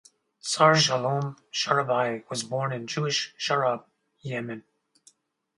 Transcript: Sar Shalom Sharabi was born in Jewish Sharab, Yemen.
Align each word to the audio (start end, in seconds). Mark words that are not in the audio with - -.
Sar 0.39 0.75
Shalom 0.77 1.35
Sharabi 1.53 2.27
was 2.27 2.41
born 2.41 2.73
in 2.73 2.87
Jewish 2.87 3.35
Sharab, 3.37 3.83
Yemen. 4.21 4.63